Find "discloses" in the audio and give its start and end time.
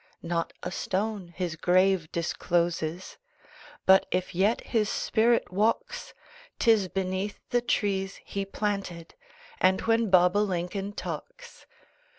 2.11-3.17